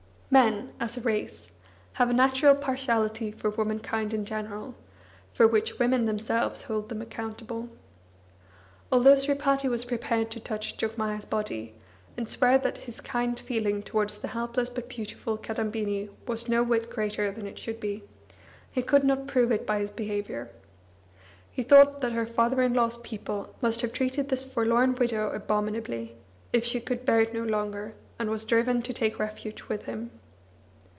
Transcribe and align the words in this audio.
Men, 0.33 0.71
as 0.79 0.95
a 0.95 1.01
race, 1.01 1.49
have 1.91 2.09
a 2.09 2.13
natural 2.13 2.55
partiality 2.55 3.33
for 3.33 3.49
womankind 3.49 4.13
in 4.13 4.23
general, 4.23 4.75
foe 5.33 5.45
which 5.45 5.77
women 5.77 6.05
themselves 6.05 6.63
hold 6.63 6.87
them 6.87 7.01
accountable. 7.01 7.67
Although 8.93 9.17
Sripati 9.17 9.67
was 9.67 9.83
prepared 9.83 10.31
to 10.31 10.39
touch 10.39 10.77
Jogmaya's 10.77 11.25
body, 11.25 11.75
and 12.15 12.29
swear 12.29 12.57
that 12.59 12.77
his 12.77 13.01
kind 13.01 13.37
feeling 13.37 13.83
towards 13.83 14.19
the 14.19 14.29
helpless 14.29 14.69
but 14.69 14.87
beautiful 14.87 15.37
Kadambini 15.37 16.09
was 16.25 16.47
no 16.47 16.63
whit 16.63 16.89
greater 16.89 17.29
than 17.33 17.45
it 17.45 17.59
should 17.59 17.81
be, 17.81 18.05
he 18.71 18.81
could 18.81 19.03
not 19.03 19.27
prove 19.27 19.51
it 19.51 19.67
by 19.67 19.79
his 19.79 19.91
behaviour. 19.91 20.49
He 21.51 21.61
thought 21.61 21.99
that 21.99 22.13
her 22.13 22.25
father 22.25 22.61
in 22.61 22.73
law's 22.73 22.97
people 22.99 23.53
must 23.61 23.81
have 23.81 23.91
treated 23.91 24.29
this 24.29 24.45
forlorn 24.45 24.95
widow 24.95 25.29
abominably, 25.31 26.15
if 26.53 26.63
she 26.63 26.79
could 26.79 27.03
bear 27.03 27.19
it 27.19 27.33
no 27.33 27.43
longer, 27.43 27.95
and 28.17 28.29
was 28.29 28.45
driven 28.45 28.81
to 28.83 28.93
take 28.93 29.19
refuge 29.19 29.63
with 29.63 29.83
him. 29.83 30.09